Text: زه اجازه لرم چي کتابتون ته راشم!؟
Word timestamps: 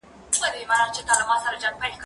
زه 0.41 0.45
اجازه 0.47 0.67
لرم 0.75 0.89
چي 0.95 1.01
کتابتون 1.07 1.39
ته 1.43 1.47
راشم!؟ 1.51 1.91